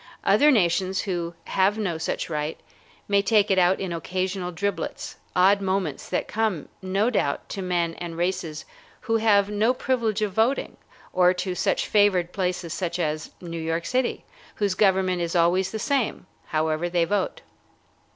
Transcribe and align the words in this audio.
Other 0.23 0.49
nations 0.49 1.01
who 1.01 1.35
have 1.45 1.77
no 1.77 1.99
such 1.99 2.27
right 2.27 2.59
may 3.07 3.21
take 3.21 3.51
it 3.51 3.59
out 3.59 3.79
in 3.79 3.93
occasional 3.93 4.51
driblets, 4.51 5.17
odd 5.35 5.61
moments 5.61 6.09
that 6.09 6.27
come, 6.27 6.69
no 6.81 7.11
doubt, 7.11 7.47
to 7.49 7.61
men 7.61 7.93
and 7.99 8.17
races 8.17 8.65
who 9.01 9.17
have 9.17 9.51
no 9.51 9.75
privilege 9.75 10.23
of 10.23 10.33
voting, 10.33 10.75
or 11.13 11.35
to 11.35 11.53
such 11.53 11.85
favored 11.85 12.33
places 12.33 12.81
as 12.97 13.29
New 13.41 13.61
York 13.61 13.85
city, 13.85 14.25
whose 14.55 14.73
government 14.73 15.21
is 15.21 15.35
always 15.35 15.69
the 15.69 15.77
same, 15.77 16.25
however 16.47 16.89
they 16.89 17.05
vote. 17.05 17.41